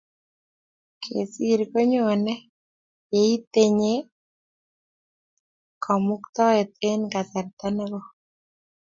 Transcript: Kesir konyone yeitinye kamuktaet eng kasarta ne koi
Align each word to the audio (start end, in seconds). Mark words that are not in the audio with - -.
Kesir 1.03 1.59
konyone 1.71 2.33
yeitinye 3.13 3.93
kamuktaet 5.83 6.69
eng 6.89 7.03
kasarta 7.13 7.67
ne 7.75 7.85
koi 7.91 8.05